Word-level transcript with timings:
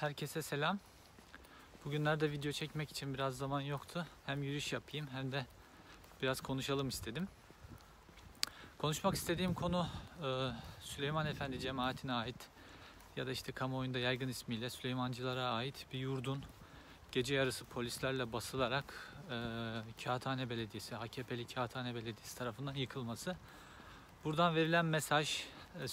Herkese 0.00 0.42
selam. 0.42 0.78
Bugünlerde 1.84 2.32
video 2.32 2.52
çekmek 2.52 2.90
için 2.90 3.14
biraz 3.14 3.36
zaman 3.36 3.60
yoktu. 3.60 4.06
Hem 4.26 4.42
yürüyüş 4.42 4.72
yapayım 4.72 5.06
hem 5.12 5.32
de 5.32 5.46
biraz 6.22 6.40
konuşalım 6.40 6.88
istedim. 6.88 7.28
Konuşmak 8.78 9.14
istediğim 9.14 9.54
konu 9.54 9.86
e, 10.22 10.50
Süleyman 10.80 11.26
Efendi 11.26 11.60
cemaatine 11.60 12.12
ait 12.12 12.48
ya 13.16 13.26
da 13.26 13.30
işte 13.30 13.52
kamuoyunda 13.52 13.98
yaygın 13.98 14.28
ismiyle 14.28 14.70
Süleymancılara 14.70 15.44
ait 15.44 15.86
bir 15.92 15.98
yurdun 15.98 16.44
gece 17.12 17.34
yarısı 17.34 17.64
polislerle 17.64 18.32
basılarak 18.32 19.14
e, 19.30 19.36
Kağıthane 20.04 20.50
Belediyesi, 20.50 20.96
AKP'li 20.96 21.46
Kağıthane 21.46 21.94
Belediyesi 21.94 22.38
tarafından 22.38 22.74
yıkılması. 22.74 23.36
Buradan 24.24 24.54
verilen 24.54 24.86
mesaj 24.86 25.44
e, 25.82 25.88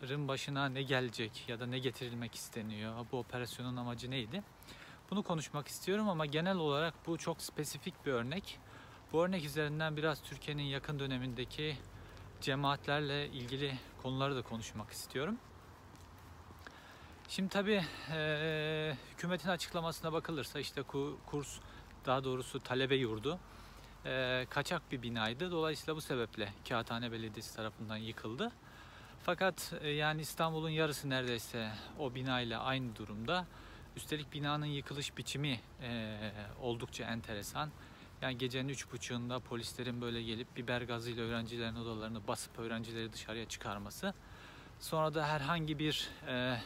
Süleymancıların 0.00 0.28
başına 0.28 0.68
ne 0.68 0.82
gelecek 0.82 1.48
ya 1.48 1.60
da 1.60 1.66
ne 1.66 1.78
getirilmek 1.78 2.34
isteniyor, 2.34 3.06
bu 3.12 3.18
operasyonun 3.18 3.76
amacı 3.76 4.10
neydi? 4.10 4.42
Bunu 5.10 5.22
konuşmak 5.22 5.68
istiyorum 5.68 6.08
ama 6.08 6.26
genel 6.26 6.56
olarak 6.56 6.94
bu 7.06 7.18
çok 7.18 7.42
spesifik 7.42 8.06
bir 8.06 8.12
örnek. 8.12 8.58
Bu 9.12 9.24
örnek 9.24 9.44
üzerinden 9.44 9.96
biraz 9.96 10.22
Türkiye'nin 10.22 10.62
yakın 10.62 10.98
dönemindeki 10.98 11.76
cemaatlerle 12.40 13.28
ilgili 13.28 13.78
konuları 14.02 14.36
da 14.36 14.42
konuşmak 14.42 14.90
istiyorum. 14.90 15.36
Şimdi 17.28 17.48
tabii 17.48 17.84
e, 18.12 18.96
hükümetin 19.12 19.48
açıklamasına 19.48 20.12
bakılırsa 20.12 20.60
işte 20.60 20.80
ku- 20.80 21.16
kurs 21.26 21.58
daha 22.06 22.24
doğrusu 22.24 22.60
talebe 22.60 22.96
yurdu 22.96 23.38
e, 24.06 24.46
kaçak 24.50 24.92
bir 24.92 25.02
binaydı. 25.02 25.50
Dolayısıyla 25.50 25.96
bu 25.96 26.00
sebeple 26.00 26.52
Kağıthane 26.68 27.12
Belediyesi 27.12 27.56
tarafından 27.56 27.96
yıkıldı. 27.96 28.52
Fakat 29.22 29.72
e, 29.80 29.88
yani 29.88 30.20
İstanbul'un 30.20 30.70
yarısı 30.70 31.10
neredeyse 31.10 31.70
o 31.98 32.14
binayla 32.14 32.60
aynı 32.60 32.96
durumda. 32.96 33.46
Üstelik 33.96 34.32
binanın 34.32 34.66
yıkılış 34.66 35.16
biçimi 35.16 35.60
e, 35.82 36.18
oldukça 36.62 37.04
enteresan. 37.04 37.70
Yani 38.22 38.38
gecenin 38.38 38.68
üç 38.68 38.92
buçuğunda 38.92 39.40
polislerin 39.40 40.00
böyle 40.00 40.22
gelip 40.22 40.56
biber 40.56 40.82
gazıyla 40.82 41.24
öğrencilerin 41.24 41.76
odalarını 41.76 42.26
basıp 42.28 42.58
öğrencileri 42.58 43.12
dışarıya 43.12 43.44
çıkarması. 43.44 44.14
Sonra 44.80 45.14
da 45.14 45.28
herhangi 45.28 45.78
bir 45.78 46.08
e, 46.26 46.60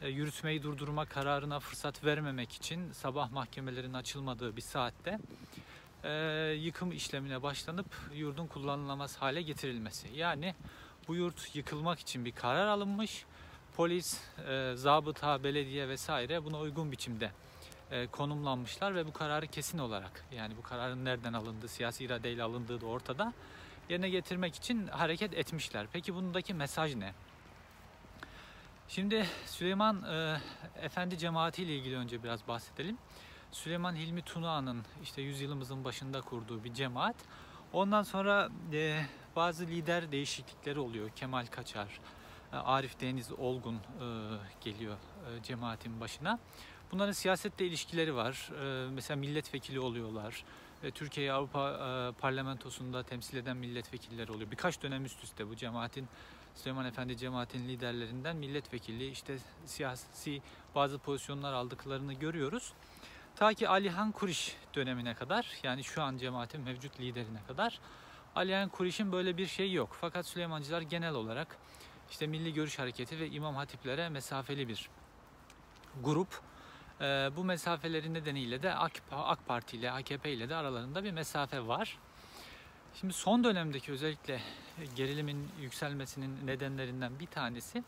e, 0.00 0.08
yürütmeyi 0.08 0.62
durdurma 0.62 1.06
kararına 1.06 1.60
fırsat 1.60 2.04
vermemek 2.04 2.52
için 2.52 2.92
sabah 2.92 3.30
mahkemelerin 3.30 3.94
açılmadığı 3.94 4.56
bir 4.56 4.62
saatte 4.62 5.18
e, 6.04 6.10
yıkım 6.60 6.92
işlemine 6.92 7.42
başlanıp 7.42 7.86
yurdun 8.14 8.46
kullanılamaz 8.46 9.16
hale 9.16 9.42
getirilmesi. 9.42 10.08
Yani 10.14 10.54
bu 11.08 11.14
yurt 11.14 11.56
yıkılmak 11.56 11.98
için 11.98 12.24
bir 12.24 12.32
karar 12.32 12.66
alınmış. 12.66 13.24
Polis, 13.76 14.20
e, 14.48 14.72
zabıta, 14.74 15.44
belediye 15.44 15.88
vesaire 15.88 16.44
buna 16.44 16.58
uygun 16.58 16.92
biçimde 16.92 17.30
e, 17.90 18.06
konumlanmışlar 18.06 18.94
ve 18.94 19.06
bu 19.06 19.12
kararı 19.12 19.46
kesin 19.46 19.78
olarak 19.78 20.24
yani 20.32 20.56
bu 20.56 20.62
kararın 20.62 21.04
nereden 21.04 21.32
alındığı, 21.32 21.68
siyasi 21.68 22.04
iradeyle 22.04 22.42
alındığı 22.42 22.80
da 22.80 22.86
ortada 22.86 23.32
yerine 23.88 24.08
getirmek 24.08 24.54
için 24.54 24.86
hareket 24.86 25.34
etmişler. 25.34 25.86
Peki 25.92 26.14
bundaki 26.14 26.54
mesaj 26.54 26.94
ne? 26.94 27.12
Şimdi 28.88 29.26
Süleyman 29.46 30.02
e, 30.02 30.40
Efendi 30.82 31.18
cemaati 31.18 31.62
ile 31.62 31.76
ilgili 31.76 31.96
önce 31.96 32.22
biraz 32.22 32.48
bahsedelim. 32.48 32.98
Süleyman 33.52 33.96
Hilmi 33.96 34.22
Tuna'nın 34.22 34.82
işte 35.02 35.22
yüzyılımızın 35.22 35.84
başında 35.84 36.20
kurduğu 36.20 36.64
bir 36.64 36.74
cemaat. 36.74 37.16
Ondan 37.72 38.02
sonra 38.02 38.48
e, 38.72 39.04
bazı 39.36 39.66
lider 39.66 40.12
değişiklikleri 40.12 40.80
oluyor. 40.80 41.10
Kemal 41.10 41.46
Kaçar, 41.46 42.00
e, 42.52 42.56
Arif 42.56 43.00
Deniz 43.00 43.32
Olgun 43.32 43.74
e, 43.74 43.78
geliyor 44.60 44.96
e, 44.96 45.42
cemaatin 45.42 46.00
başına. 46.00 46.38
Bunların 46.92 47.12
siyasetle 47.12 47.66
ilişkileri 47.66 48.14
var. 48.14 48.50
Mesela 48.90 49.16
milletvekili 49.16 49.80
oluyorlar. 49.80 50.44
E, 50.82 50.90
Türkiye 50.90 51.32
Avrupa 51.32 52.12
Parlamentosu'nda 52.20 53.02
temsil 53.02 53.36
eden 53.36 53.56
milletvekilleri 53.56 54.32
oluyor. 54.32 54.50
Birkaç 54.50 54.82
dönem 54.82 55.04
üst 55.04 55.24
üste 55.24 55.48
bu 55.48 55.56
cemaatin 55.56 56.08
Süleyman 56.54 56.86
Efendi 56.86 57.16
cemaatin 57.16 57.68
liderlerinden 57.68 58.36
milletvekili 58.36 59.08
işte 59.08 59.38
siyasi 59.66 60.42
bazı 60.74 60.98
pozisyonlar 60.98 61.52
aldıklarını 61.52 62.12
görüyoruz. 62.12 62.72
Ta 63.36 63.54
ki 63.54 63.68
Alihan 63.68 64.12
Kuriş 64.12 64.56
dönemine 64.74 65.14
kadar 65.14 65.46
yani 65.62 65.84
şu 65.84 66.02
an 66.02 66.16
cemaatin 66.16 66.60
mevcut 66.60 67.00
liderine 67.00 67.42
kadar 67.46 67.80
Alihan 68.36 68.68
Kuriş'in 68.68 69.12
böyle 69.12 69.36
bir 69.36 69.46
şey 69.46 69.72
yok. 69.72 69.96
Fakat 70.00 70.26
Süleymancılar 70.26 70.80
genel 70.80 71.14
olarak 71.14 71.56
işte 72.10 72.26
Milli 72.26 72.54
Görüş 72.54 72.78
Hareketi 72.78 73.18
ve 73.20 73.30
İmam 73.30 73.54
Hatiplere 73.54 74.08
mesafeli 74.08 74.68
bir 74.68 74.88
grup. 76.02 76.40
Ee, 77.00 77.30
bu 77.36 77.44
mesafeleri 77.44 78.14
nedeniyle 78.14 78.62
de 78.62 78.74
AK, 78.74 78.92
AK 79.10 79.46
Parti 79.46 79.76
ile 79.76 79.90
AKP 79.90 80.32
ile 80.32 80.48
de 80.48 80.54
aralarında 80.54 81.04
bir 81.04 81.12
mesafe 81.12 81.66
var. 81.66 81.98
Şimdi 82.94 83.12
son 83.12 83.44
dönemdeki 83.44 83.92
özellikle 83.92 84.40
gerilimin 84.96 85.48
yükselmesinin 85.60 86.46
nedenlerinden 86.46 87.20
bir 87.20 87.26
tanesi 87.26 87.84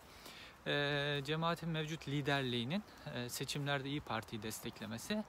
e, 0.66 1.20
cemaatin 1.24 1.68
mevcut 1.68 2.08
liderliğinin 2.08 2.82
e, 3.14 3.28
seçimlerde 3.28 3.88
İyi 3.88 4.00
Parti'yi 4.00 4.42
desteklemesi. 4.42 5.24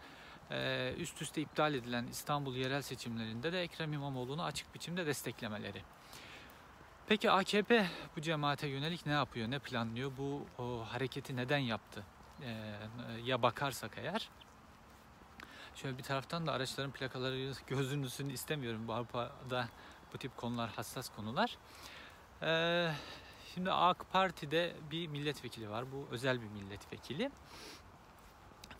E, 0.51 0.93
üst 0.97 1.21
üste 1.21 1.41
iptal 1.41 1.73
edilen 1.73 2.07
İstanbul 2.07 2.55
yerel 2.55 2.81
seçimlerinde 2.81 3.53
de 3.53 3.61
Ekrem 3.61 3.93
İmamoğlu'nu 3.93 4.43
açık 4.43 4.75
biçimde 4.75 5.05
desteklemeleri. 5.05 5.81
Peki 7.07 7.31
AKP 7.31 7.87
bu 8.15 8.21
cemaate 8.21 8.67
yönelik 8.67 9.05
ne 9.05 9.11
yapıyor, 9.11 9.51
ne 9.51 9.59
planlıyor? 9.59 10.11
Bu 10.17 10.45
o, 10.57 10.85
hareketi 10.89 11.35
neden 11.35 11.57
yaptı? 11.57 12.03
E, 12.43 12.77
ya 13.25 13.41
bakarsak 13.41 13.91
eğer 13.97 14.29
Şöyle 15.81 15.97
bir 15.97 16.03
taraftan 16.03 16.47
da 16.47 16.51
araçların 16.51 16.91
plakaları 16.91 17.53
gözünüzün 17.67 18.29
istemiyorum. 18.29 18.87
Bu 18.87 18.93
Avrupa'da 18.93 19.69
bu 20.13 20.17
tip 20.17 20.37
konular 20.37 20.69
hassas 20.69 21.09
konular. 21.09 21.57
Ee, 22.41 22.91
şimdi 23.53 23.71
AK 23.71 24.11
Parti'de 24.11 24.75
bir 24.91 25.07
milletvekili 25.07 25.69
var. 25.69 25.91
Bu 25.91 26.07
özel 26.11 26.41
bir 26.41 26.47
milletvekili. 26.47 27.31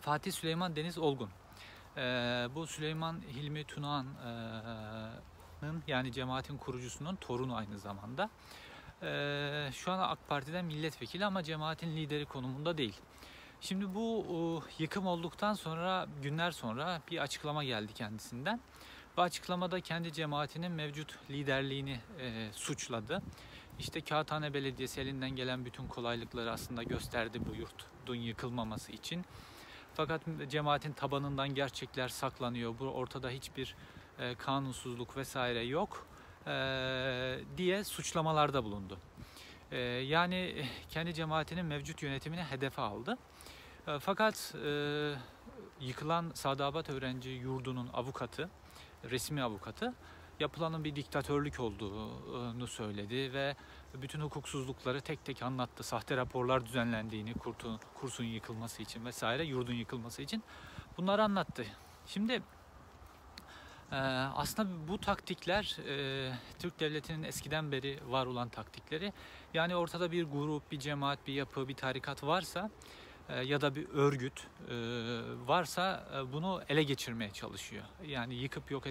Fatih 0.00 0.32
Süleyman 0.32 0.76
Deniz 0.76 0.98
Olgun. 0.98 1.30
Ee, 1.98 2.48
bu 2.54 2.66
Süleyman 2.66 3.20
Hilmi 3.34 3.64
Tunağan'ın 3.64 5.12
yani 5.86 6.12
cemaatin 6.12 6.56
kurucusunun 6.56 7.16
torunu 7.16 7.56
aynı 7.56 7.78
zamanda. 7.78 8.30
Ee, 9.02 9.70
şu 9.72 9.92
an 9.92 9.98
AK 9.98 10.18
Parti'den 10.28 10.64
milletvekili 10.64 11.24
ama 11.24 11.42
cemaatin 11.42 11.96
lideri 11.96 12.24
konumunda 12.24 12.78
değil. 12.78 13.00
Şimdi 13.60 13.94
bu 13.94 14.62
yıkım 14.78 15.06
olduktan 15.06 15.54
sonra 15.54 16.06
günler 16.22 16.50
sonra 16.50 17.00
bir 17.10 17.18
açıklama 17.18 17.64
geldi 17.64 17.94
kendisinden. 17.94 18.60
Bu 19.16 19.22
açıklamada 19.22 19.80
kendi 19.80 20.12
cemaatinin 20.12 20.72
mevcut 20.72 21.18
liderliğini 21.30 22.00
e, 22.20 22.52
suçladı. 22.52 23.22
İşte 23.78 24.00
Kağıthane 24.00 24.54
Belediyesi 24.54 25.00
elinden 25.00 25.30
gelen 25.30 25.64
bütün 25.64 25.86
kolaylıkları 25.86 26.52
aslında 26.52 26.82
gösterdi 26.82 27.40
bu 27.50 27.54
yurtun 27.54 28.14
yıkılmaması 28.14 28.92
için. 28.92 29.24
Fakat 29.98 30.22
cemaatin 30.48 30.92
tabanından 30.92 31.54
gerçekler 31.54 32.08
saklanıyor. 32.08 32.78
Bu 32.78 32.84
ortada 32.84 33.30
hiçbir 33.30 33.74
e, 34.18 34.34
kanunsuzluk 34.34 35.16
vesaire 35.16 35.64
yok 35.64 36.06
e, 36.46 36.50
diye 37.56 37.84
suçlamalarda 37.84 38.64
bulundu. 38.64 38.98
E, 39.70 39.78
yani 39.80 40.66
kendi 40.88 41.14
cemaatinin 41.14 41.64
mevcut 41.64 42.02
yönetimini 42.02 42.42
hedefe 42.42 42.82
aldı. 42.82 43.18
Fakat 44.00 44.54
e, 44.64 45.14
yıkılan 45.80 46.30
Sadabat 46.34 46.90
Öğrenci 46.90 47.30
Yurdu'nun 47.30 47.88
avukatı, 47.92 48.50
resmi 49.10 49.42
avukatı 49.42 49.94
yapılanın 50.40 50.84
bir 50.84 50.96
diktatörlük 50.96 51.60
olduğunu 51.60 52.66
söyledi 52.66 53.32
ve 53.32 53.56
bütün 53.94 54.20
hukuksuzlukları 54.20 55.00
tek 55.00 55.24
tek 55.24 55.42
anlattı. 55.42 55.82
Sahte 55.82 56.16
raporlar 56.16 56.66
düzenlendiğini, 56.66 57.34
kurtun, 57.34 57.80
kursun 57.94 58.24
yıkılması 58.24 58.82
için 58.82 59.04
vesaire, 59.04 59.44
yurdun 59.44 59.72
yıkılması 59.72 60.22
için 60.22 60.42
bunları 60.96 61.22
anlattı. 61.22 61.64
Şimdi 62.06 62.42
e, 63.92 63.96
aslında 64.34 64.88
bu 64.88 64.98
taktikler 64.98 65.76
e, 65.88 66.32
Türk 66.58 66.80
Devleti'nin 66.80 67.22
eskiden 67.22 67.72
beri 67.72 68.00
var 68.08 68.26
olan 68.26 68.48
taktikleri. 68.48 69.12
Yani 69.54 69.76
ortada 69.76 70.12
bir 70.12 70.24
grup, 70.24 70.72
bir 70.72 70.78
cemaat, 70.78 71.26
bir 71.26 71.32
yapı, 71.32 71.68
bir 71.68 71.74
tarikat 71.74 72.22
varsa 72.24 72.70
ya 73.44 73.60
da 73.60 73.74
bir 73.74 73.88
örgüt 73.88 74.46
varsa 75.46 76.08
bunu 76.32 76.62
ele 76.68 76.82
geçirmeye 76.82 77.30
çalışıyor. 77.30 77.84
Yani 78.06 78.34
yıkıp 78.34 78.70
yok 78.70 78.86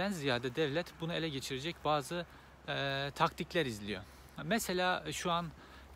etmekten 0.00 0.20
ziyade 0.20 0.54
devlet 0.54 0.86
bunu 1.00 1.12
ele 1.12 1.28
geçirecek 1.28 1.76
bazı 1.84 2.26
taktikler 3.14 3.66
izliyor. 3.66 4.02
Mesela 4.44 5.12
şu 5.12 5.30
an 5.30 5.46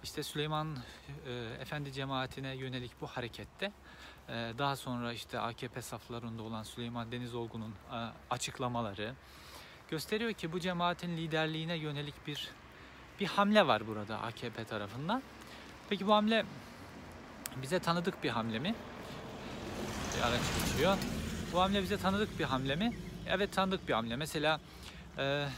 işte 0.03 0.23
Süleyman 0.23 0.77
Efendi 1.61 1.93
cemaatine 1.93 2.57
yönelik 2.57 2.93
bu 3.01 3.07
harekette 3.07 3.73
daha 4.29 4.77
sonra 4.77 5.13
işte 5.13 5.39
AKP 5.39 5.83
saflarında 5.83 6.43
olan 6.43 6.63
Süleyman 6.63 7.13
Denizolgun'un 7.13 7.75
açıklamaları 8.31 9.15
gösteriyor 9.91 10.33
ki 10.33 10.53
bu 10.53 10.61
cemaatin 10.61 11.17
liderliğine 11.17 11.77
yönelik 11.77 12.27
bir 12.27 12.51
bir 13.21 13.27
hamle 13.27 13.67
var 13.67 13.87
burada 13.87 14.21
AKP 14.21 14.65
tarafından. 14.65 15.23
Peki 15.89 16.07
bu 16.07 16.13
hamle 16.15 16.45
bize 17.63 17.79
tanıdık 17.79 18.23
bir 18.23 18.31
hamle 18.31 18.59
mi? 18.59 18.75
Bir 20.17 20.23
araç 20.23 20.41
geçiyor. 20.61 20.97
Bu 21.53 21.61
hamle 21.61 21.83
bize 21.83 21.97
tanıdık 21.97 22.39
bir 22.39 22.45
hamle 22.45 22.77
mi? 22.77 22.93
Evet 23.29 23.53
tanıdık 23.53 23.89
bir 23.89 23.93
hamle. 23.93 24.17
Mesela 24.17 24.61
e, 25.19 25.23
e, 25.23 25.49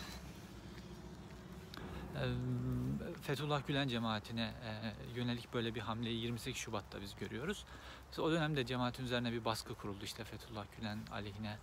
Fethullah 3.22 3.66
Gülen 3.66 3.88
cemaatine 3.88 4.42
e, 4.42 4.92
yönelik 5.18 5.54
böyle 5.54 5.74
bir 5.74 5.80
hamleyi 5.80 6.20
28 6.20 6.62
Şubat'ta 6.62 7.00
biz 7.00 7.16
görüyoruz. 7.16 7.64
İşte 8.10 8.22
o 8.22 8.30
dönemde 8.30 8.66
cemaatin 8.66 9.04
üzerine 9.04 9.32
bir 9.32 9.44
baskı 9.44 9.74
kuruldu. 9.74 10.04
İşte 10.04 10.24
Fethullah 10.24 10.64
Gülen 10.76 10.98
aleyhine 11.12 11.56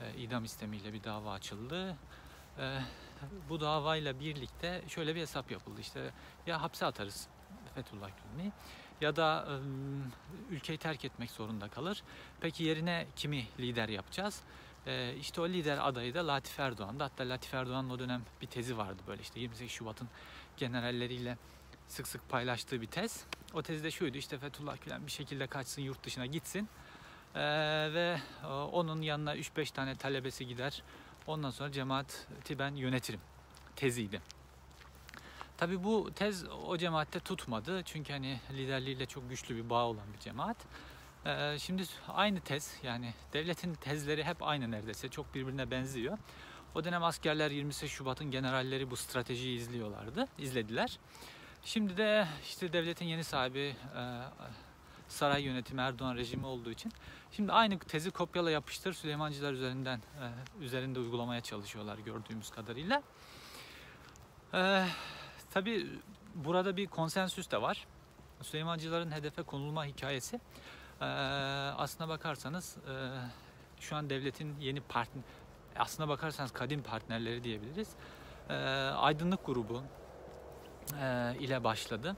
e, 0.00 0.20
idam 0.20 0.44
istemiyle 0.44 0.92
bir 0.92 1.04
dava 1.04 1.32
açıldı. 1.32 1.96
E, 2.58 2.78
bu 3.48 3.60
davayla 3.60 4.20
birlikte 4.20 4.82
şöyle 4.88 5.14
bir 5.14 5.20
hesap 5.20 5.50
yapıldı. 5.50 5.80
İşte 5.80 6.10
ya 6.46 6.62
hapse 6.62 6.86
atarız 6.86 7.28
Fethullah 7.74 8.08
Gülen'i 8.08 8.52
ya 9.00 9.16
da 9.16 9.48
ülkeyi 10.50 10.78
terk 10.78 11.04
etmek 11.04 11.30
zorunda 11.30 11.68
kalır. 11.68 12.02
Peki 12.40 12.64
yerine 12.64 13.06
kimi 13.16 13.46
lider 13.58 13.88
yapacağız? 13.88 14.42
E, 14.86 15.14
işte 15.20 15.40
o 15.40 15.48
lider 15.48 15.88
adayı 15.88 16.14
da 16.14 16.26
Latif 16.26 16.60
Erdoğan'dı. 16.60 17.02
Hatta 17.02 17.28
Latif 17.28 17.54
Erdoğan'ın 17.54 17.90
o 17.90 17.98
dönem 17.98 18.22
bir 18.42 18.46
tezi 18.46 18.78
vardı 18.78 19.02
böyle 19.06 19.22
işte 19.22 19.40
28 19.40 19.72
Şubat'ın 19.72 20.08
generalleriyle 20.56 21.36
sık 21.88 22.08
sık 22.08 22.28
paylaştığı 22.28 22.80
bir 22.80 22.86
tez. 22.86 23.24
O 23.54 23.62
tezde 23.62 23.90
şuydu 23.90 24.18
işte 24.18 24.38
Fethullah 24.38 24.76
Gülen 24.84 25.06
bir 25.06 25.12
şekilde 25.12 25.46
kaçsın 25.46 25.82
yurt 25.82 26.04
dışına 26.04 26.26
gitsin 26.26 26.68
ee, 27.34 27.40
ve 27.94 28.20
e, 28.44 28.46
onun 28.46 29.02
yanına 29.02 29.36
3-5 29.36 29.72
tane 29.72 29.96
talebesi 29.96 30.46
gider. 30.46 30.82
Ondan 31.26 31.50
sonra 31.50 31.72
cemaati 31.72 32.58
ben 32.58 32.74
yönetirim 32.74 33.20
teziydi. 33.76 34.20
Tabi 35.56 35.84
bu 35.84 36.10
tez 36.14 36.44
o 36.66 36.76
cemaatte 36.76 37.20
tutmadı. 37.20 37.82
Çünkü 37.84 38.12
hani 38.12 38.40
liderliğiyle 38.52 39.06
çok 39.06 39.30
güçlü 39.30 39.56
bir 39.56 39.70
bağ 39.70 39.86
olan 39.86 40.12
bir 40.14 40.20
cemaat. 40.20 40.56
Ee, 41.28 41.56
şimdi 41.58 41.82
aynı 42.08 42.40
tez 42.40 42.78
yani 42.82 43.14
devletin 43.32 43.74
tezleri 43.74 44.24
hep 44.24 44.42
aynı 44.42 44.70
neredeyse. 44.70 45.08
Çok 45.08 45.34
birbirine 45.34 45.70
benziyor. 45.70 46.18
O 46.74 46.84
dönem 46.84 47.04
askerler 47.04 47.50
28 47.50 47.90
Şubat'ın 47.90 48.30
generalleri 48.30 48.90
bu 48.90 48.96
stratejiyi 48.96 49.58
izliyorlardı. 49.58 50.26
izlediler. 50.38 50.98
Şimdi 51.64 51.96
de 51.96 52.26
işte 52.42 52.72
devletin 52.72 53.04
yeni 53.06 53.24
sahibi 53.24 53.76
e, 53.96 54.22
saray 55.08 55.42
yönetimi 55.42 55.80
Erdoğan 55.80 56.16
rejimi 56.16 56.46
olduğu 56.46 56.70
için 56.70 56.92
şimdi 57.32 57.52
aynı 57.52 57.78
tezi 57.78 58.10
kopyala 58.10 58.50
yapıştır 58.50 58.92
Süleymancılar 58.92 59.52
üzerinden 59.52 59.98
e, 59.98 60.26
üzerinde 60.64 60.98
uygulamaya 60.98 61.40
çalışıyorlar 61.40 61.98
gördüğümüz 61.98 62.50
kadarıyla. 62.50 63.02
E, 64.54 64.86
Tabi 65.50 65.86
burada 66.34 66.76
bir 66.76 66.86
konsensüs 66.86 67.50
de 67.50 67.62
var. 67.62 67.86
Süleymancıların 68.42 69.10
hedefe 69.10 69.42
konulma 69.42 69.84
hikayesi 69.84 70.40
e, 71.00 71.04
aslına 71.76 72.08
bakarsanız 72.08 72.76
e, 72.76 72.94
şu 73.80 73.96
an 73.96 74.10
devletin 74.10 74.60
yeni 74.60 74.80
partner 74.80 75.24
aslına 75.78 76.08
bakarsanız 76.08 76.50
kadim 76.50 76.82
partnerleri 76.82 77.44
diyebiliriz. 77.44 77.88
E, 78.50 78.54
aydınlık 78.94 79.46
grubu 79.46 79.82
e, 81.00 81.34
ile 81.40 81.64
başladı. 81.64 82.16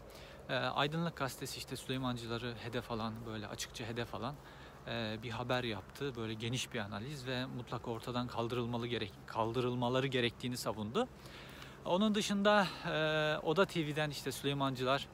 E, 0.48 0.54
Aydınlık 0.54 1.16
gazetesi 1.16 1.58
işte 1.58 1.76
Süleymancıları 1.76 2.54
hedef 2.64 2.90
alan 2.90 3.14
böyle 3.26 3.46
açıkça 3.46 3.84
hedef 3.84 4.14
alan 4.14 4.34
e, 4.88 5.18
bir 5.22 5.30
haber 5.30 5.64
yaptı. 5.64 6.16
Böyle 6.16 6.34
geniş 6.34 6.72
bir 6.74 6.78
analiz 6.78 7.26
ve 7.26 7.46
mutlaka 7.46 7.90
ortadan 7.90 8.26
kaldırılmalı 8.26 8.86
gerek 8.86 9.12
kaldırılmaları 9.26 10.06
gerektiğini 10.06 10.56
savundu. 10.56 11.08
Onun 11.84 12.14
dışında 12.14 12.66
Oda 13.42 13.66
TV'den 13.66 14.10
işte 14.10 14.32
Süleymancılar 14.32 15.06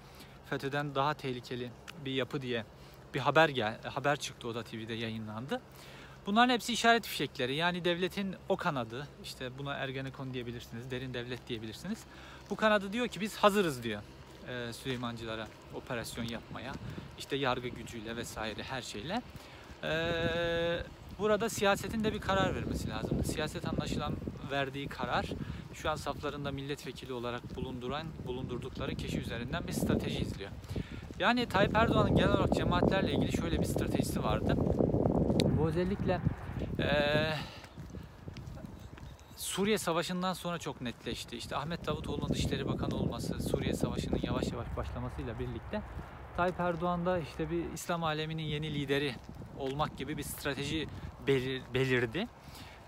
FETÖ'den 0.50 0.94
daha 0.94 1.14
tehlikeli 1.14 1.70
bir 2.04 2.12
yapı 2.12 2.42
diye 2.42 2.64
bir 3.14 3.20
haber 3.20 3.48
gel 3.48 3.80
haber 3.82 4.16
çıktı 4.16 4.48
Oda 4.48 4.62
TV'de 4.62 4.94
yayınlandı. 4.94 5.60
Bunların 6.26 6.54
hepsi 6.54 6.72
işaret 6.72 7.06
fişekleri. 7.06 7.54
Yani 7.54 7.84
devletin 7.84 8.36
o 8.48 8.56
kanadı, 8.56 9.08
işte 9.24 9.58
buna 9.58 9.74
Ergenekon 9.74 10.34
diyebilirsiniz, 10.34 10.90
derin 10.90 11.14
devlet 11.14 11.48
diyebilirsiniz. 11.48 11.98
Bu 12.50 12.56
kanadı 12.56 12.92
diyor 12.92 13.08
ki 13.08 13.20
biz 13.20 13.36
hazırız 13.36 13.82
diyor 13.82 14.02
e, 14.48 14.72
Süleymancılara 14.72 15.48
operasyon 15.74 16.24
yapmaya. 16.24 16.72
İşte 17.18 17.36
yargı 17.36 17.68
gücüyle 17.68 18.16
vesaire 18.16 18.62
her 18.62 18.82
şeyle. 18.82 19.22
E, 19.84 19.92
burada 21.18 21.48
siyasetin 21.48 22.04
de 22.04 22.12
bir 22.12 22.20
karar 22.20 22.54
vermesi 22.54 22.88
lazım. 22.88 23.24
Siyaset 23.24 23.68
anlaşılan 23.68 24.14
verdiği 24.50 24.88
karar 24.88 25.26
şu 25.74 25.90
an 25.90 25.96
saflarında 25.96 26.50
milletvekili 26.50 27.12
olarak 27.12 27.56
bulunduran, 27.56 28.06
bulundurdukları 28.26 28.94
kişi 28.94 29.18
üzerinden 29.18 29.66
bir 29.66 29.72
strateji 29.72 30.18
izliyor. 30.18 30.50
Yani 31.18 31.46
Tayyip 31.46 31.76
Erdoğan'ın 31.76 32.16
genel 32.16 32.30
olarak 32.30 32.52
cemaatlerle 32.52 33.12
ilgili 33.12 33.32
şöyle 33.32 33.60
bir 33.60 33.64
stratejisi 33.64 34.24
vardı. 34.24 34.54
Bu 35.58 35.68
özellikle 35.68 36.20
e, 36.78 36.88
Suriye 39.36 39.78
Savaşı'ndan 39.78 40.32
sonra 40.32 40.58
çok 40.58 40.80
netleşti. 40.80 41.36
İşte 41.36 41.56
Ahmet 41.56 41.86
Davutoğlu'nun 41.86 42.28
Dışişleri 42.28 42.68
Bakanı 42.68 42.96
olması, 42.96 43.42
Suriye 43.42 43.74
Savaşı'nın 43.74 44.20
yavaş 44.22 44.52
yavaş 44.52 44.76
başlamasıyla 44.76 45.38
birlikte 45.38 45.82
Tayyip 46.36 46.60
Erdoğan 46.60 47.06
da 47.06 47.18
işte 47.18 47.50
bir 47.50 47.72
İslam 47.74 48.04
aleminin 48.04 48.42
yeni 48.42 48.74
lideri 48.74 49.14
olmak 49.58 49.96
gibi 49.98 50.16
bir 50.16 50.22
strateji 50.22 50.88
belir, 51.26 51.62
belirdi. 51.74 52.28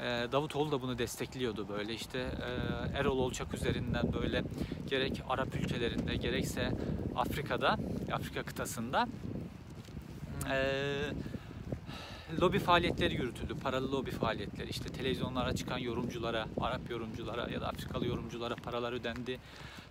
Ee, 0.00 0.26
Davutoğlu 0.32 0.72
da 0.72 0.82
bunu 0.82 0.98
destekliyordu 0.98 1.68
böyle 1.68 1.94
işte 1.94 2.18
e, 2.18 2.98
Erol 2.98 3.18
Olçak 3.18 3.54
üzerinden 3.54 4.12
böyle 4.12 4.44
gerek 4.88 5.22
Arap 5.28 5.54
ülkelerinde 5.54 6.16
gerekse 6.16 6.72
Afrika'da 7.16 7.76
Afrika 8.12 8.42
kıtasında 8.42 9.08
e, 10.50 10.58
lobi 12.40 12.58
faaliyetleri 12.58 13.14
yürütüldü. 13.14 13.54
Paralı 13.62 13.92
lobi 13.92 14.10
faaliyetleri. 14.10 14.70
İşte 14.70 14.88
televizyonlara 14.88 15.54
çıkan 15.54 15.78
yorumculara, 15.78 16.46
Arap 16.60 16.90
yorumculara 16.90 17.50
ya 17.50 17.60
da 17.60 17.68
Afrikalı 17.68 18.06
yorumculara 18.06 18.54
paralar 18.54 18.92
ödendi. 18.92 19.38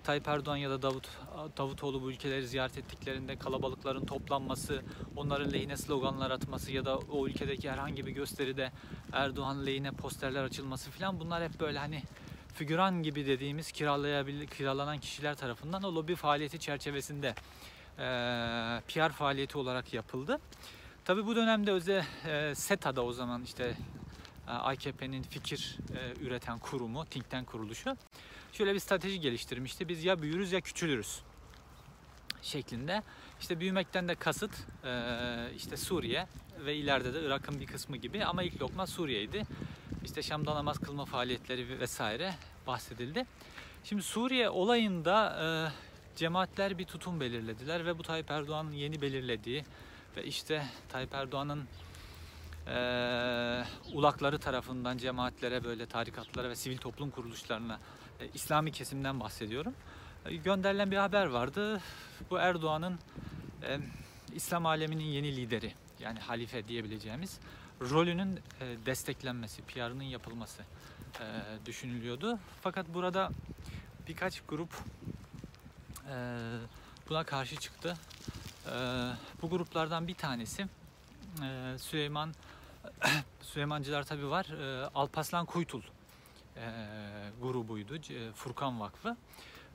Tayyip 0.03 0.27
Erdoğan 0.27 0.57
ya 0.57 0.69
da 0.69 0.81
Davut 0.81 1.09
Davutoğlu 1.57 2.01
bu 2.01 2.11
ülkeleri 2.11 2.47
ziyaret 2.47 2.77
ettiklerinde 2.77 3.35
kalabalıkların 3.35 4.05
toplanması, 4.05 4.81
onların 5.15 5.53
lehine 5.53 5.77
sloganlar 5.77 6.31
atması 6.31 6.71
ya 6.71 6.85
da 6.85 6.97
o 6.97 7.27
ülkedeki 7.27 7.71
herhangi 7.71 8.05
bir 8.05 8.11
gösteride 8.11 8.71
Erdoğan 9.13 9.65
lehine 9.65 9.91
posterler 9.91 10.43
açılması 10.43 10.91
falan 10.91 11.19
bunlar 11.19 11.43
hep 11.43 11.59
böyle 11.59 11.79
hani 11.79 12.03
figüran 12.53 13.03
gibi 13.03 13.25
dediğimiz 13.25 13.71
kiralayabil 13.71 14.47
kiralanan 14.47 14.99
kişiler 14.99 15.35
tarafından 15.35 15.83
o 15.83 15.95
lobi 15.95 16.15
faaliyeti 16.15 16.59
çerçevesinde 16.59 17.27
e, 17.27 18.05
PR 18.87 19.09
faaliyeti 19.09 19.57
olarak 19.57 19.93
yapıldı. 19.93 20.39
Tabi 21.05 21.25
bu 21.25 21.35
dönemde 21.35 21.71
öze 21.71 22.05
e, 22.27 22.55
SETA'da 22.55 23.05
o 23.05 23.13
zaman 23.13 23.43
işte 23.43 23.77
AKP'nin 24.47 25.23
fikir 25.23 25.77
e, 25.95 26.25
üreten 26.25 26.59
kurumu, 26.59 27.05
think 27.05 27.29
tank 27.29 27.47
kuruluşu 27.47 27.97
şöyle 28.57 28.73
bir 28.73 28.79
strateji 28.79 29.19
geliştirmişti. 29.19 29.89
Biz 29.89 30.03
ya 30.03 30.21
büyürüz 30.21 30.51
ya 30.51 30.61
küçülürüz 30.61 31.19
şeklinde. 32.41 33.03
İşte 33.39 33.59
büyümekten 33.59 34.07
de 34.07 34.15
kasıt 34.15 34.51
e, 34.85 34.91
işte 35.55 35.77
Suriye 35.77 36.27
ve 36.65 36.75
ileride 36.75 37.13
de 37.13 37.25
Irak'ın 37.25 37.59
bir 37.59 37.65
kısmı 37.65 37.97
gibi 37.97 38.25
ama 38.25 38.43
ilk 38.43 38.61
lokma 38.61 38.87
Suriye'ydi. 38.87 39.43
İşte 40.05 40.21
Şam'da 40.21 40.55
namaz 40.55 40.79
kılma 40.79 41.05
faaliyetleri 41.05 41.79
vesaire 41.79 42.33
bahsedildi. 42.67 43.25
Şimdi 43.83 44.03
Suriye 44.03 44.49
olayında 44.49 45.39
e, 45.41 45.45
cemaatler 46.15 46.77
bir 46.77 46.85
tutum 46.85 47.19
belirlediler 47.19 47.85
ve 47.85 47.97
bu 47.97 48.03
Tayyip 48.03 48.31
Erdoğan'ın 48.31 48.71
yeni 48.71 49.01
belirlediği 49.01 49.65
ve 50.17 50.23
işte 50.23 50.65
Tayyip 50.89 51.13
Erdoğan'ın 51.13 51.63
e, 52.67 53.63
ulakları 53.93 54.39
tarafından 54.39 54.97
cemaatlere 54.97 55.63
böyle 55.63 55.85
tarikatlara 55.85 56.49
ve 56.49 56.55
sivil 56.55 56.77
toplum 56.77 57.09
kuruluşlarına 57.09 57.79
e, 58.19 58.27
İslami 58.33 58.71
kesimden 58.71 59.19
bahsediyorum. 59.19 59.73
E, 60.25 60.35
gönderilen 60.35 60.91
bir 60.91 60.97
haber 60.97 61.25
vardı. 61.25 61.81
Bu 62.29 62.37
Erdoğan'ın 62.37 62.99
e, 63.63 63.79
İslam 64.33 64.65
aleminin 64.65 65.03
yeni 65.03 65.35
lideri 65.35 65.73
yani 65.99 66.19
halife 66.19 66.67
diyebileceğimiz 66.67 67.39
rolünün 67.81 68.39
e, 68.61 68.85
desteklenmesi, 68.85 69.61
PR'ının 69.61 70.03
yapılması 70.03 70.63
e, 71.19 71.25
düşünülüyordu. 71.65 72.39
Fakat 72.61 72.93
burada 72.93 73.29
birkaç 74.07 74.41
grup 74.41 74.73
e, 76.09 76.15
buna 77.09 77.23
karşı 77.23 77.55
çıktı. 77.55 77.97
E, 78.65 78.75
bu 79.41 79.49
gruplardan 79.49 80.07
bir 80.07 80.15
tanesi 80.15 80.67
e, 81.43 81.77
Süleyman 81.77 82.33
Süleymancılar 83.41 84.03
tabi 84.03 84.29
var. 84.29 84.45
E, 84.45 84.85
Alpaslan 84.95 85.45
Kuytul 85.45 85.81
grubuydu. 87.41 87.95
E, 87.95 88.31
Furkan 88.31 88.79
Vakfı. 88.79 89.17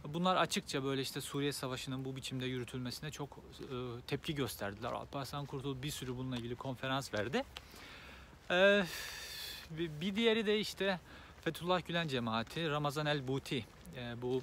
Bunlar 0.05 0.37
açıkça 0.37 0.85
böyle 0.85 1.03
işte 1.03 1.21
Suriye 1.21 1.53
Savaşı'nın 1.53 2.05
bu 2.05 2.17
biçimde 2.17 2.47
yürütülmesine 2.47 3.11
çok 3.11 3.39
e, 3.61 4.01
tepki 4.07 4.35
gösterdiler. 4.35 4.93
Alparslan 4.93 5.47
Kurtul 5.47 5.83
bir 5.83 5.91
sürü 5.91 6.17
bununla 6.17 6.37
ilgili 6.37 6.57
konferans 6.57 7.15
verdi. 7.15 7.45
E, 8.51 8.85
bir 9.71 10.17
diğeri 10.17 10.47
de 10.47 10.61
işte 10.61 11.01
Fethullah 11.41 11.87
Gülen 11.87 12.09
cemaati, 12.09 12.71
Ramazan 12.71 13.07
el 13.07 13.29
Buti. 13.29 13.67
E, 13.97 14.23
bu 14.23 14.43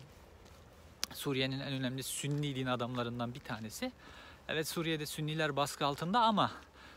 Suriye'nin 1.14 1.60
en 1.60 1.74
önemli 1.74 2.04
Sünni 2.04 2.56
din 2.56 2.66
adamlarından 2.66 3.34
bir 3.34 3.40
tanesi. 3.40 3.92
Evet 4.48 4.68
Suriye'de 4.68 5.06
Sünniler 5.06 5.56
baskı 5.56 5.86
altında 5.86 6.20
ama 6.20 6.52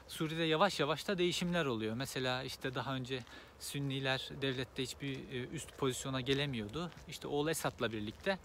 Suriye'de 0.08 0.44
yavaş 0.44 0.80
yavaş 0.80 1.08
da 1.08 1.18
değişimler 1.18 1.66
oluyor. 1.66 1.94
Mesela 1.94 2.42
işte 2.42 2.74
daha 2.74 2.94
önce 2.94 3.20
Sünniler 3.62 4.28
devlette 4.42 4.82
hiçbir 4.82 5.14
e, 5.14 5.46
üst 5.52 5.78
pozisyona 5.78 6.20
gelemiyordu. 6.20 6.90
İşte 7.08 7.28
oğul 7.28 7.48
Esad'la 7.48 7.92
birlikte 7.92 8.38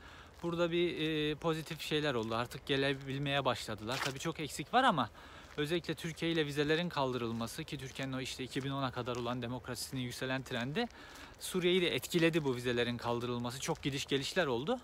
burada 0.44 0.72
bir 0.72 1.00
e, 1.00 1.36
pozitif 1.36 1.82
şeyler 1.82 2.14
oldu. 2.14 2.36
Artık 2.36 2.66
gelebilmeye 2.66 3.46
başladılar. 3.46 4.00
Tabii 4.06 4.20
çok 4.20 4.40
eksik 4.40 4.74
var 4.74 4.84
ama 4.84 5.10
özellikle 5.58 5.94
Türkiye 5.94 6.32
ile 6.32 6.46
vizelerin 6.46 6.90
kaldırılması 6.90 7.64
ki 7.64 7.78
Türkiye'nin 7.78 8.14
o 8.14 8.22
işte 8.22 8.46
2010'a 8.46 8.92
kadar 8.92 9.16
olan 9.16 9.42
demokrasisinin 9.42 10.02
yükselen 10.02 10.44
trendi 10.44 10.88
Suriye'yi 11.40 11.82
de 11.82 11.96
etkiledi 11.96 12.44
bu 12.44 12.56
vizelerin 12.56 12.98
kaldırılması. 12.98 13.60
Çok 13.60 13.82
gidiş 13.84 14.06
gelişler 14.06 14.48
oldu. 14.48 14.80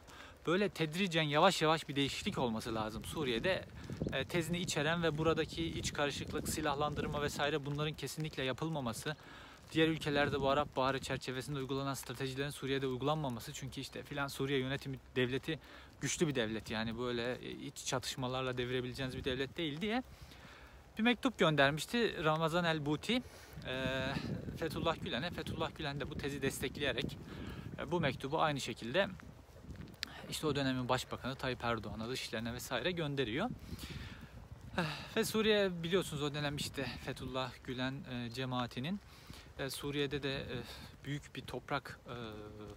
Böyle 0.48 0.70
tedricen 0.70 1.24
yavaş 1.24 1.62
yavaş 1.62 1.90
bir 1.90 1.96
değişiklik 1.96 2.38
olması 2.38 2.76
lazım. 2.76 3.06
Suriye'de 3.06 3.66
e, 4.14 4.26
tezini 4.26 4.60
içeren 4.60 5.04
ve 5.04 5.18
buradaki 5.18 5.66
iç 5.66 5.94
karışıklık, 5.94 6.50
silahlandırma 6.50 7.22
vesaire 7.22 7.66
bunların 7.66 7.94
kesinlikle 7.94 8.44
yapılmaması. 8.44 9.16
Diğer 9.74 9.88
ülkelerde 9.88 10.42
bu 10.42 10.50
Arap 10.50 10.76
Baharı 10.76 11.00
çerçevesinde 11.00 11.60
uygulanan 11.60 11.94
stratejilerin 11.94 12.50
Suriye'de 12.50 12.88
uygulanmaması. 12.88 13.54
Çünkü 13.54 13.82
işte 13.82 14.04
filan 14.04 14.28
Suriye 14.28 14.60
yönetimi 14.60 15.00
devleti 15.16 15.60
güçlü 16.02 16.28
bir 16.28 16.36
devlet. 16.36 16.72
Yani 16.72 17.00
böyle 17.00 17.36
e, 17.36 17.52
iç 17.52 17.86
çatışmalarla 17.86 18.58
devirebileceğiniz 18.58 19.18
bir 19.18 19.24
devlet 19.24 19.58
değil 19.58 19.82
diye 19.82 20.04
bir 20.98 21.04
mektup 21.04 21.38
göndermişti 21.38 22.24
Ramazan 22.24 22.66
El 22.66 22.86
Buti 22.86 23.24
e, 23.68 24.06
Fethullah 24.58 24.96
Gülen'e. 25.02 25.30
Fethullah 25.30 25.76
Gülen 25.76 26.00
de 26.00 26.10
bu 26.10 26.16
tezi 26.16 26.42
destekleyerek 26.42 27.18
e, 27.80 27.92
bu 27.92 28.00
mektubu 28.00 28.42
aynı 28.42 28.62
şekilde 28.62 29.08
işte 30.30 30.48
o 30.48 30.56
dönemin 30.56 30.90
başbakanı 30.90 31.36
Tayyip 31.36 31.64
Erdoğan'a, 31.64 32.10
dışişlerine 32.10 32.54
vesaire 32.54 32.92
gönderiyor. 32.92 33.50
Ve 35.16 35.26
Suriye 35.26 35.84
biliyorsunuz 35.84 36.24
o 36.24 36.34
dönem 36.34 36.56
işte 36.56 36.86
Fethullah 37.06 37.52
Gülen 37.64 37.94
e, 38.12 38.30
cemaatinin 38.30 39.00
e, 39.60 39.70
Suriye'de 39.70 40.24
de 40.24 40.36
e, 40.36 40.46
büyük 41.06 41.36
bir 41.36 41.42
toprak 41.42 42.00
e, 42.08 42.16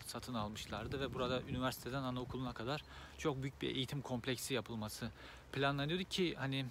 satın 0.07 0.35
almışlardı 0.35 1.01
ve 1.01 1.15
burada 1.15 1.43
üniversiteden 1.43 2.03
anaokuluna 2.03 2.53
kadar 2.53 2.85
çok 3.19 3.43
büyük 3.43 3.63
bir 3.63 3.77
eğitim 3.77 4.03
kompleksi 4.03 4.55
yapılması 4.55 5.11
planlanıyordu 5.53 6.05
ki 6.05 6.35
hani 6.39 6.67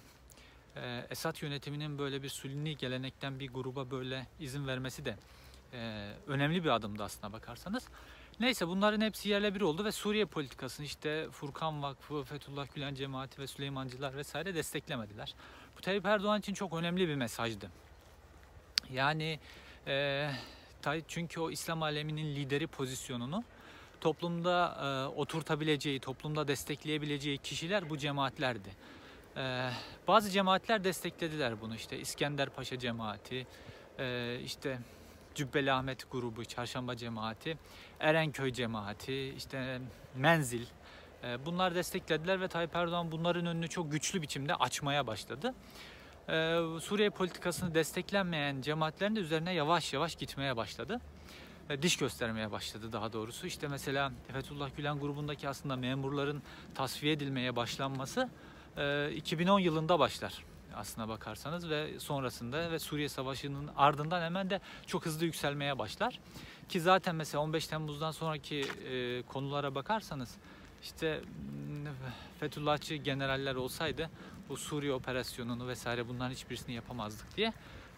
e, 0.76 1.06
Esad 1.10 1.42
yönetiminin 1.42 1.98
böyle 1.98 2.22
bir 2.22 2.28
sünni 2.28 2.76
gelenekten 2.76 3.40
bir 3.40 3.48
gruba 3.48 3.90
böyle 3.90 4.26
izin 4.40 4.66
vermesi 4.66 5.04
de 5.04 5.16
önemli 6.26 6.64
bir 6.64 6.68
adımdı 6.68 7.04
aslına 7.04 7.32
bakarsanız. 7.32 7.88
Neyse 8.40 8.68
bunların 8.68 9.00
hepsi 9.00 9.28
yerle 9.28 9.54
bir 9.54 9.60
oldu 9.60 9.84
ve 9.84 9.92
Suriye 9.92 10.24
politikasını 10.24 10.86
işte 10.86 11.30
Furkan 11.30 11.82
Vakfı, 11.82 12.24
Fethullah 12.24 12.74
Gülen 12.74 12.94
Cemaati 12.94 13.42
ve 13.42 13.46
Süleymancılar 13.46 14.16
vesaire 14.16 14.54
desteklemediler. 14.54 15.34
Bu 15.76 15.80
Tayyip 15.80 16.06
Erdoğan 16.06 16.40
için 16.40 16.54
çok 16.54 16.74
önemli 16.74 17.08
bir 17.08 17.14
mesajdı. 17.14 17.70
Yani 18.92 19.40
e, 19.86 20.30
çünkü 21.08 21.40
o 21.40 21.50
İslam 21.50 21.82
aleminin 21.82 22.36
lideri 22.36 22.66
pozisyonunu 22.66 23.44
toplumda 24.00 24.78
e, 24.82 25.16
oturtabileceği, 25.16 26.00
toplumda 26.00 26.48
destekleyebileceği 26.48 27.38
kişiler 27.38 27.90
bu 27.90 27.98
cemaatlerdi. 27.98 28.68
E, 29.36 29.70
bazı 30.08 30.30
cemaatler 30.30 30.84
desteklediler 30.84 31.60
bunu 31.60 31.74
işte 31.74 31.98
İskender 31.98 32.50
Paşa 32.50 32.78
cemaati, 32.78 33.46
e, 33.98 34.38
işte 34.44 34.78
Cübbeli 35.34 35.72
Ahmet 35.72 36.10
grubu, 36.12 36.44
Çarşamba 36.44 36.96
cemaati, 36.96 37.58
Erenköy 38.00 38.52
cemaati, 38.52 39.34
işte 39.36 39.80
Menzil. 40.14 40.66
e, 41.24 41.46
Bunlar 41.46 41.74
desteklediler 41.74 42.40
ve 42.40 42.48
Tayyip 42.48 42.76
Erdoğan 42.76 43.12
bunların 43.12 43.46
önünü 43.46 43.68
çok 43.68 43.92
güçlü 43.92 44.22
biçimde 44.22 44.54
açmaya 44.54 45.06
başladı. 45.06 45.54
E, 46.28 46.60
Suriye 46.80 47.10
politikasını 47.10 47.74
desteklenmeyen 47.74 48.60
cemaatlerin 48.60 49.16
de 49.16 49.20
üzerine 49.20 49.54
yavaş 49.54 49.92
yavaş 49.92 50.16
gitmeye 50.16 50.56
başladı. 50.56 51.00
E, 51.70 51.82
Diş 51.82 51.96
göstermeye 51.96 52.52
başladı 52.52 52.92
daha 52.92 53.12
doğrusu. 53.12 53.46
İşte 53.46 53.68
mesela 53.68 54.12
Fethullah 54.32 54.70
Gülen 54.76 54.98
grubundaki 54.98 55.48
aslında 55.48 55.76
memurların 55.76 56.42
tasfiye 56.74 57.12
edilmeye 57.12 57.56
başlanması 57.56 58.28
e, 58.76 59.12
2010 59.12 59.58
yılında 59.58 59.98
başlar 59.98 60.44
aslına 60.76 61.08
bakarsanız 61.08 61.70
ve 61.70 62.00
sonrasında 62.00 62.70
ve 62.70 62.78
Suriye 62.78 63.08
Savaşı'nın 63.08 63.70
ardından 63.76 64.22
hemen 64.22 64.50
de 64.50 64.60
çok 64.86 65.06
hızlı 65.06 65.24
yükselmeye 65.24 65.78
başlar. 65.78 66.20
Ki 66.68 66.80
zaten 66.80 67.14
mesela 67.14 67.42
15 67.42 67.66
Temmuz'dan 67.66 68.10
sonraki 68.10 68.64
e, 68.90 69.22
konulara 69.22 69.74
bakarsanız 69.74 70.34
işte 70.82 71.20
Fethullahçı 72.40 72.94
generaller 72.94 73.54
olsaydı 73.54 74.10
bu 74.48 74.56
Suriye 74.56 74.92
operasyonunu 74.92 75.68
vesaire 75.68 76.08
bunların 76.08 76.30
hiçbirisini 76.30 76.74
yapamazdık 76.74 77.36
diye. 77.36 77.52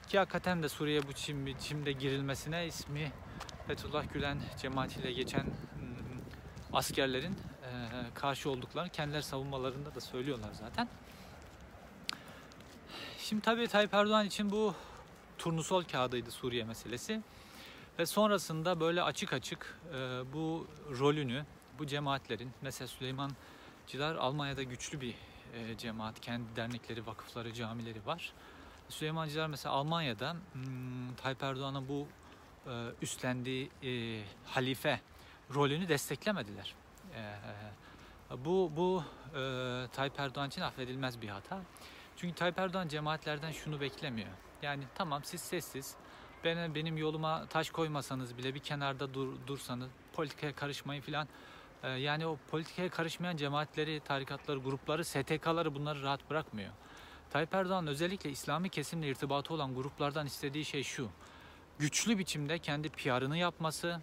Ki 0.08 0.18
hakikaten 0.18 0.62
de 0.62 0.68
Suriye 0.68 1.02
bu 1.02 1.08
biçim, 1.08 1.46
biçimde 1.46 1.92
girilmesine 1.92 2.66
ismi 2.66 3.12
Fethullah 3.66 4.12
Gülen 4.12 4.38
cemaatiyle 4.62 5.12
geçen 5.12 5.46
m, 5.46 5.52
askerlerin 6.72 7.32
e, 7.32 7.70
karşı 8.14 8.50
olduklarını 8.50 8.90
kendileri 8.90 9.22
savunmalarında 9.22 9.94
da 9.94 10.00
söylüyorlar 10.00 10.50
zaten. 10.52 10.88
Şimdi 13.18 13.42
tabii 13.42 13.68
Tayyip 13.68 13.94
Erdoğan 13.94 14.26
için 14.26 14.50
bu 14.50 14.74
turnusol 15.38 15.84
kağıdıydı 15.84 16.30
Suriye 16.30 16.64
meselesi. 16.64 17.22
Ve 17.98 18.06
sonrasında 18.06 18.80
böyle 18.80 19.02
açık 19.02 19.32
açık 19.32 19.78
e, 19.94 19.96
bu 20.32 20.66
rolünü, 20.98 21.44
bu 21.78 21.86
cemaatlerin, 21.86 22.50
mesela 22.62 22.88
Süleymancılar 23.88 24.24
Almanya'da 24.24 24.62
güçlü 24.62 25.00
bir 25.00 25.14
e, 25.54 25.76
cemaat, 25.78 26.20
kendi 26.20 26.56
dernekleri, 26.56 27.06
vakıfları, 27.06 27.52
camileri 27.52 28.06
var. 28.06 28.32
Süleymancılar 28.88 29.46
mesela 29.46 29.74
Almanya'da 29.74 30.36
hmm, 30.52 31.14
Tayyip 31.16 31.42
Erdoğan'ın 31.42 31.88
bu 31.88 32.06
e, 32.66 32.72
üstlendiği 33.02 33.70
e, 33.82 34.22
halife 34.44 35.00
rolünü 35.54 35.88
desteklemediler. 35.88 36.74
E, 37.14 38.44
bu 38.44 38.72
bu 38.76 39.04
e, 39.28 39.86
Tayyip 39.92 40.20
Erdoğan 40.20 40.48
için 40.48 40.60
affedilmez 40.60 41.22
bir 41.22 41.28
hata. 41.28 41.60
Çünkü 42.16 42.34
Tayyip 42.34 42.58
Erdoğan 42.58 42.88
cemaatlerden 42.88 43.52
şunu 43.52 43.80
beklemiyor. 43.80 44.30
Yani 44.62 44.84
tamam 44.94 45.24
siz 45.24 45.40
sessiz, 45.40 45.96
ben, 46.44 46.74
benim 46.74 46.96
yoluma 46.96 47.46
taş 47.46 47.70
koymasanız 47.70 48.38
bile 48.38 48.54
bir 48.54 48.60
kenarda 48.60 49.14
dur, 49.14 49.34
dursanız, 49.46 49.90
politikaya 50.12 50.54
karışmayın 50.54 51.02
filan. 51.02 51.28
Ee, 51.82 51.88
yani 51.88 52.26
o 52.26 52.36
politikaya 52.50 52.88
karışmayan 52.88 53.36
cemaatleri, 53.36 54.00
tarikatları, 54.00 54.58
grupları, 54.58 55.04
STK'ları 55.04 55.74
bunları 55.74 56.02
rahat 56.02 56.30
bırakmıyor. 56.30 56.70
Tayyip 57.30 57.54
Erdoğan 57.54 57.86
özellikle 57.86 58.30
İslami 58.30 58.68
kesimle 58.68 59.08
irtibatı 59.08 59.54
olan 59.54 59.74
gruplardan 59.74 60.26
istediği 60.26 60.64
şey 60.64 60.82
şu. 60.82 61.08
Güçlü 61.78 62.18
biçimde 62.18 62.58
kendi 62.58 62.88
PR'ını 62.88 63.36
yapması, 63.36 64.00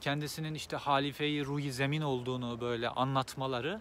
kendisinin 0.00 0.54
işte 0.54 0.76
halifeyi 0.76 1.44
ruhi 1.44 1.72
zemin 1.72 2.02
olduğunu 2.02 2.60
böyle 2.60 2.88
anlatmaları 2.88 3.80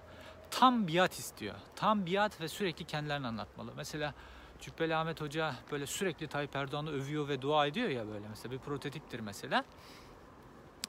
tam 0.52 0.88
biat 0.88 1.20
istiyor. 1.20 1.56
Tam 1.76 2.06
biat 2.06 2.42
ve 2.42 2.48
sürekli 2.48 2.86
kendilerini 2.86 3.28
anlatmalı. 3.28 3.72
Mesela 3.78 4.14
Cübbeli 4.62 4.96
Ahmet 4.96 5.22
Hoca 5.22 5.56
böyle 5.72 5.86
sürekli 5.86 6.28
Tayyip 6.28 6.56
Erdoğan'ı 6.56 6.90
övüyor 6.90 7.28
ve 7.28 7.42
dua 7.42 7.68
ediyor 7.68 7.90
ya 7.90 8.08
böyle 8.08 8.28
mesela 8.30 8.52
bir 8.52 8.60
prototiptir 8.60 9.20
mesela. 9.20 9.64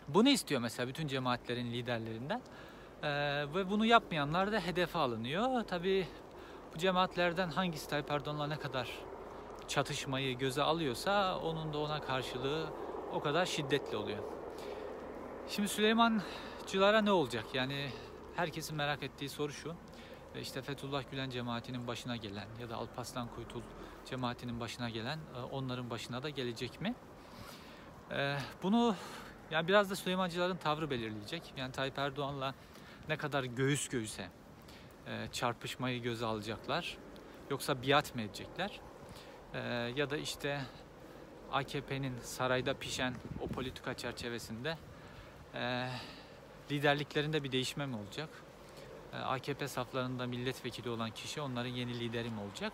Bunu 0.08 0.28
istiyor 0.28 0.60
mesela 0.60 0.88
bütün 0.88 1.06
cemaatlerin 1.08 1.72
liderlerinden. 1.72 2.42
Ee, 3.02 3.08
ve 3.54 3.70
bunu 3.70 3.86
yapmayanlar 3.86 4.52
da 4.52 4.60
hedefe 4.60 4.98
alınıyor. 4.98 5.62
Tabii 5.68 6.06
bu 6.75 6.78
cemaatlerden 6.78 7.50
hangisi 7.50 7.88
Tayyip 7.88 8.10
Erdoğan'la 8.10 8.46
ne 8.46 8.56
kadar 8.58 8.88
çatışmayı 9.68 10.38
göze 10.38 10.62
alıyorsa 10.62 11.38
onun 11.38 11.72
da 11.72 11.78
ona 11.78 12.00
karşılığı 12.00 12.66
o 13.12 13.20
kadar 13.20 13.46
şiddetli 13.46 13.96
oluyor. 13.96 14.18
Şimdi 15.48 15.68
Süleymancılara 15.68 17.00
ne 17.00 17.10
olacak? 17.12 17.44
Yani 17.54 17.88
herkesin 18.36 18.76
merak 18.76 19.02
ettiği 19.02 19.28
soru 19.28 19.52
şu. 19.52 19.75
E, 20.34 20.40
İşte 20.40 20.62
Fethullah 20.62 21.10
Gülen 21.10 21.30
cemaatinin 21.30 21.86
başına 21.86 22.16
gelen 22.16 22.46
ya 22.60 22.68
da 22.70 22.76
Alparslan 22.76 23.28
Kuytul 23.28 23.62
cemaatinin 24.04 24.60
başına 24.60 24.90
gelen 24.90 25.18
e, 25.18 25.40
onların 25.52 25.90
başına 25.90 26.22
da 26.22 26.30
gelecek 26.30 26.80
mi? 26.80 26.94
E, 28.10 28.36
Bunu 28.62 28.94
yani 29.50 29.69
biraz 29.69 29.91
da 29.91 29.97
Süleymancıların 29.97 30.57
tavrı 30.57 30.91
belirleyecek. 30.91 31.53
Yani 31.57 31.73
Tayyip 31.73 31.99
Erdoğan'la 31.99 32.55
ne 33.09 33.17
kadar 33.17 33.45
göğüs 33.45 33.88
göğüse 33.88 34.29
e, 35.07 35.26
çarpışmayı 35.33 36.03
göze 36.03 36.26
alacaklar. 36.26 36.97
Yoksa 37.50 37.83
biat 37.83 38.15
mı 38.15 38.23
edecekler? 38.23 38.81
E, 39.55 39.59
Ya 39.97 40.11
da 40.11 40.17
işte 40.17 40.61
AKP'nin 41.53 42.21
sarayda 42.23 42.75
pişen 42.75 43.15
o 43.41 43.49
politika 43.49 43.95
çerçevesinde 43.95 44.79
e, 45.55 45.88
liderliklerinde 46.71 47.45
bir 47.45 47.53
değişme 47.53 47.87
mi 47.87 47.97
olacak? 47.97 48.29
AKP 49.25 49.69
saflarında 49.69 50.26
milletvekili 50.26 50.88
olan 50.91 51.11
kişi 51.11 51.41
onların 51.41 51.71
yeni 51.71 52.00
lideri 52.00 52.31
mi 52.31 52.41
olacak? 52.41 52.73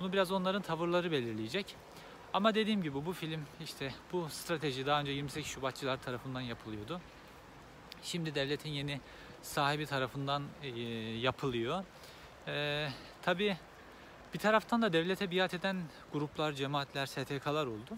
Bunu 0.00 0.12
biraz 0.12 0.32
onların 0.32 0.62
tavırları 0.62 1.12
belirleyecek. 1.12 1.76
Ama 2.34 2.54
dediğim 2.54 2.82
gibi 2.82 3.06
bu 3.06 3.12
film 3.12 3.46
işte 3.60 3.94
bu 4.12 4.28
strateji 4.28 4.86
daha 4.86 5.00
önce 5.00 5.12
28 5.12 5.52
Şubatçılar 5.52 6.02
tarafından 6.02 6.40
yapılıyordu. 6.40 7.00
Şimdi 8.02 8.34
devletin 8.34 8.70
yeni 8.70 9.00
sahibi 9.42 9.86
tarafından 9.86 10.42
e, 10.62 10.68
yapılıyor. 11.18 11.84
E, 12.46 12.88
tabii 13.22 13.56
Bir 14.34 14.38
taraftan 14.38 14.82
da 14.82 14.92
devlete 14.92 15.30
biat 15.30 15.54
eden 15.54 15.76
gruplar, 16.12 16.52
cemaatler, 16.52 17.06
STK'lar 17.06 17.66
oldu. 17.66 17.96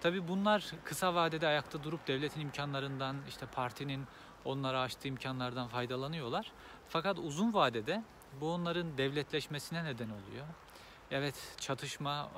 Tabii 0.00 0.28
bunlar 0.28 0.72
kısa 0.84 1.14
vadede 1.14 1.46
ayakta 1.46 1.84
durup 1.84 2.06
devletin 2.06 2.40
imkanlarından, 2.40 3.16
işte 3.28 3.46
partinin 3.46 4.04
onlara 4.44 4.80
açtığı 4.80 5.08
imkanlardan 5.08 5.68
faydalanıyorlar. 5.68 6.52
Fakat 6.88 7.18
uzun 7.18 7.54
vadede 7.54 8.02
bu 8.40 8.52
onların 8.52 8.98
devletleşmesine 8.98 9.84
neden 9.84 10.10
oluyor. 10.10 10.46
Evet 11.10 11.34
çatışma 11.60 12.30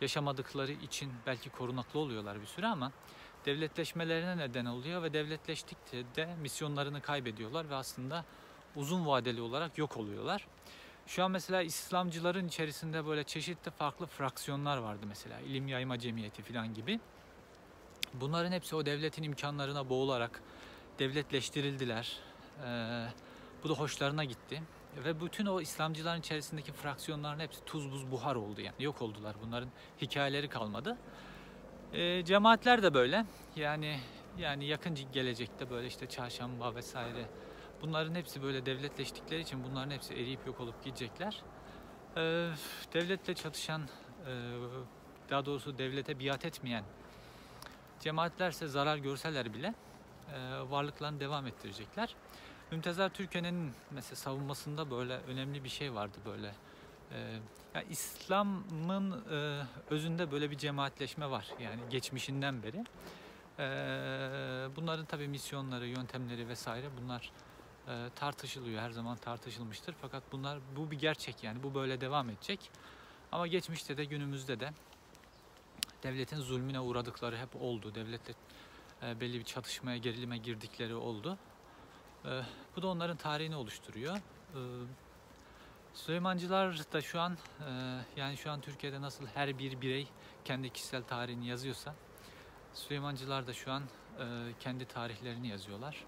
yaşamadıkları 0.00 0.72
için 0.72 1.12
belki 1.26 1.50
korunaklı 1.50 2.00
oluyorlar 2.00 2.40
bir 2.40 2.46
süre 2.46 2.66
ama 2.66 2.92
devletleşmelerine 3.46 4.36
neden 4.36 4.64
oluyor 4.64 5.02
ve 5.02 5.12
devletleştikçe 5.12 6.04
de 6.16 6.34
misyonlarını 6.42 7.00
kaybediyorlar 7.00 7.70
ve 7.70 7.74
aslında 7.74 8.24
uzun 8.76 9.06
vadeli 9.06 9.40
olarak 9.40 9.78
yok 9.78 9.96
oluyorlar. 9.96 10.46
Şu 11.06 11.24
an 11.24 11.30
mesela 11.30 11.62
İslamcıların 11.62 12.48
içerisinde 12.48 13.06
böyle 13.06 13.24
çeşitli 13.24 13.70
farklı 13.70 14.06
fraksiyonlar 14.06 14.78
vardı 14.78 15.06
mesela. 15.08 15.40
İlim 15.40 15.68
Yayma 15.68 15.98
Cemiyeti 15.98 16.42
falan 16.42 16.74
gibi. 16.74 17.00
Bunların 18.14 18.52
hepsi 18.52 18.76
o 18.76 18.86
devletin 18.86 19.22
imkanlarına 19.22 19.88
boğularak 19.88 20.42
devletleştirildiler. 20.98 22.16
Ee, 22.64 23.06
bu 23.64 23.68
da 23.68 23.74
hoşlarına 23.74 24.24
gitti. 24.24 24.62
Ve 25.04 25.20
bütün 25.20 25.46
o 25.46 25.60
İslamcıların 25.60 26.20
içerisindeki 26.20 26.72
fraksiyonların 26.72 27.40
hepsi 27.40 27.64
tuz 27.64 27.92
buz 27.92 28.10
buhar 28.10 28.34
oldu 28.34 28.60
yani. 28.60 28.74
Yok 28.78 29.02
oldular. 29.02 29.36
Bunların 29.42 29.68
hikayeleri 30.02 30.48
kalmadı. 30.48 30.96
Ee, 31.92 32.24
cemaatler 32.24 32.82
de 32.82 32.94
böyle. 32.94 33.26
Yani 33.56 33.98
yani 34.38 34.64
yakın 34.64 34.98
gelecekte 35.12 35.70
böyle 35.70 35.86
işte 35.86 36.06
çarşamba 36.06 36.74
vesaire 36.74 37.26
bunların 37.82 38.14
hepsi 38.14 38.42
böyle 38.42 38.66
devletleştikleri 38.66 39.40
için 39.40 39.64
bunların 39.64 39.90
hepsi 39.90 40.14
eriyip 40.14 40.46
yok 40.46 40.60
olup 40.60 40.84
gidecekler. 40.84 41.42
Ee, 42.16 42.50
devletle 42.94 43.34
çatışan 43.34 43.82
e, 43.82 44.32
daha 45.30 45.46
doğrusu 45.46 45.78
devlete 45.78 46.20
biat 46.20 46.44
etmeyen 46.44 46.84
cemaatlerse 48.00 48.66
zarar 48.66 48.96
görseler 48.96 49.54
bile 49.54 49.74
e, 50.34 50.70
varlıklarını 50.70 51.20
devam 51.20 51.46
ettirecekler. 51.46 52.14
Mümtazar 52.70 53.08
Türkiye'nin 53.08 53.72
mesela 53.90 54.16
savunmasında 54.16 54.90
böyle 54.90 55.16
önemli 55.16 55.64
bir 55.64 55.68
şey 55.68 55.94
vardı 55.94 56.18
böyle. 56.26 56.54
E, 57.12 57.40
ya 57.74 57.82
İslam'ın 57.90 59.24
e, 59.30 59.62
özünde 59.90 60.30
böyle 60.30 60.50
bir 60.50 60.58
cemaatleşme 60.58 61.30
var 61.30 61.46
yani 61.60 61.80
geçmişinden 61.90 62.62
beri. 62.62 62.84
E, 63.58 63.66
bunların 64.76 65.06
tabi 65.06 65.28
misyonları, 65.28 65.86
yöntemleri 65.86 66.48
vesaire 66.48 66.86
bunlar 67.02 67.32
e, 67.88 68.10
tartışılıyor 68.16 68.82
her 68.82 68.90
zaman 68.90 69.16
tartışılmıştır. 69.16 69.94
Fakat 70.00 70.22
bunlar 70.32 70.58
bu 70.76 70.90
bir 70.90 70.98
gerçek 70.98 71.44
yani 71.44 71.62
bu 71.62 71.74
böyle 71.74 72.00
devam 72.00 72.30
edecek. 72.30 72.70
Ama 73.32 73.46
geçmişte 73.46 73.96
de 73.96 74.04
günümüzde 74.04 74.60
de 74.60 74.70
devletin 76.02 76.40
zulmüne 76.40 76.80
uğradıkları 76.80 77.36
hep 77.36 77.56
oldu. 77.56 77.94
Devletle 77.94 78.34
e, 79.02 79.20
belli 79.20 79.38
bir 79.38 79.44
çatışmaya, 79.44 79.96
gerilime 79.98 80.38
girdikleri 80.38 80.94
oldu. 80.94 81.38
E, 82.24 82.42
bu 82.76 82.82
da 82.82 82.88
onların 82.88 83.16
tarihini 83.16 83.56
oluşturuyor. 83.56 84.16
E, 84.16 84.20
Süleymancılar 85.94 86.92
da 86.92 87.00
şu 87.00 87.20
an 87.20 87.32
e, 87.32 88.00
yani 88.16 88.36
şu 88.36 88.50
an 88.50 88.60
Türkiye'de 88.60 89.00
nasıl 89.00 89.26
her 89.26 89.58
bir 89.58 89.80
birey 89.80 90.08
kendi 90.44 90.70
kişisel 90.70 91.02
tarihini 91.02 91.46
yazıyorsa 91.46 91.94
Süleymancılar 92.74 93.46
da 93.46 93.52
şu 93.52 93.72
an 93.72 93.82
e, 94.18 94.24
kendi 94.60 94.84
tarihlerini 94.84 95.48
yazıyorlar. 95.48 96.04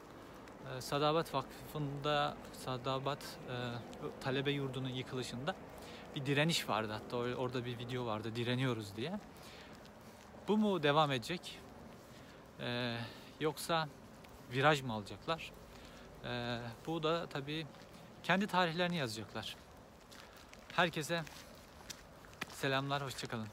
E, 0.76 0.80
Sadabat 0.80 1.34
Vakfı'nda 1.34 2.36
Sadabat 2.52 3.38
e, 3.48 3.54
talebe 4.20 4.50
yurdunun 4.50 4.88
yıkılışında 4.88 5.56
bir 6.16 6.26
direniş 6.26 6.68
vardı 6.68 6.92
hatta 6.92 7.16
or- 7.16 7.34
orada 7.34 7.64
bir 7.64 7.78
video 7.78 8.06
vardı 8.06 8.36
direniyoruz 8.36 8.96
diye. 8.96 9.20
Bu 10.48 10.56
mu 10.56 10.82
devam 10.82 11.12
edecek? 11.12 11.58
E, 12.60 12.96
yoksa 13.40 13.88
viraj 14.52 14.82
mı 14.82 14.92
alacaklar? 14.92 15.52
E, 16.24 16.58
bu 16.86 17.02
da 17.02 17.26
tabii 17.26 17.66
kendi 18.22 18.46
tarihlerini 18.46 18.96
yazacaklar. 18.96 19.56
Herkese 20.72 21.22
selamlar, 22.48 23.02
hoşçakalın. 23.02 23.48